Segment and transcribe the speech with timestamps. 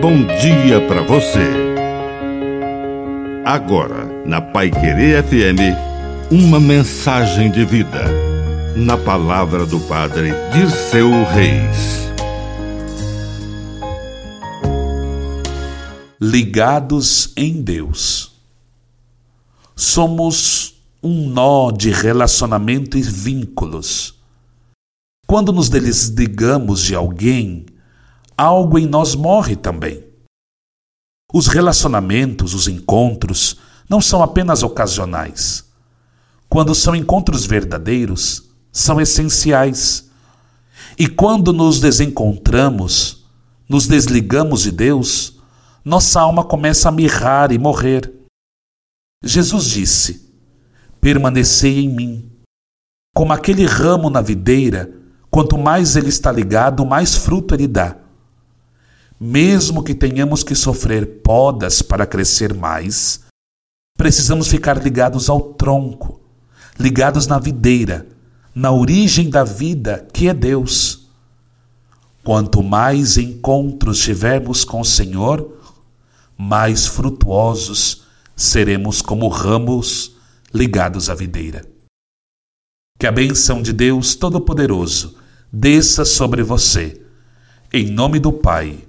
[0.00, 1.46] bom dia para você.
[3.44, 5.76] Agora, na Pai Querer FM,
[6.30, 8.06] uma mensagem de vida.
[8.74, 12.08] Na palavra do Padre Dirceu Reis.
[16.18, 18.32] Ligados em Deus.
[19.76, 24.14] Somos um nó de relacionamento e vínculos.
[25.26, 27.66] Quando nos desligamos de alguém,
[28.40, 30.02] algo em nós morre também.
[31.32, 33.58] Os relacionamentos, os encontros,
[33.88, 35.70] não são apenas ocasionais.
[36.48, 40.10] Quando são encontros verdadeiros, são essenciais.
[40.98, 43.26] E quando nos desencontramos,
[43.68, 45.38] nos desligamos de Deus,
[45.84, 48.10] nossa alma começa a mirrar e morrer.
[49.22, 50.34] Jesus disse:
[51.00, 52.32] Permanecei em mim.
[53.14, 54.90] Como aquele ramo na videira,
[55.30, 58.00] quanto mais ele está ligado, mais fruto ele dá.
[59.22, 63.20] Mesmo que tenhamos que sofrer podas para crescer mais,
[63.94, 66.22] precisamos ficar ligados ao tronco,
[66.78, 68.08] ligados na videira,
[68.54, 71.10] na origem da vida, que é Deus.
[72.24, 75.54] Quanto mais encontros tivermos com o Senhor,
[76.38, 80.16] mais frutuosos seremos como ramos
[80.52, 81.62] ligados à videira.
[82.98, 85.18] Que a bênção de Deus Todo-Poderoso
[85.52, 87.02] desça sobre você,
[87.70, 88.88] em nome do Pai